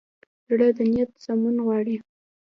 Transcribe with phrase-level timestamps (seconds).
[0.47, 1.95] زړه د نیت سمون غواړي.